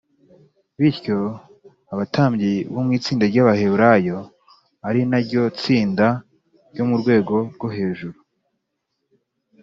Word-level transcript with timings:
bityo, 0.79 1.19
abatambyi 1.93 2.53
bo 2.73 2.81
mu 2.85 2.91
itsinda 2.97 3.23
rya 3.31 3.43
baheburayo 3.47 4.17
ari 4.87 5.01
na 5.09 5.17
ryo 5.25 5.41
tsinda 5.59 6.07
ryo 6.71 6.83
mu 6.89 6.95
rwego 7.01 7.35
rwo 7.55 7.67
hejuru 7.75 8.17